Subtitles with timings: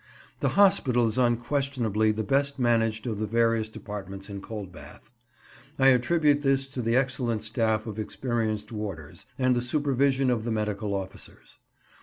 [0.39, 5.11] The hospital is unquestionably the best managed of the various departments in Coldbath.
[5.77, 10.51] I attribute this to the excellent staff of experienced warders, and the supervision of the
[10.51, 11.59] medical officers.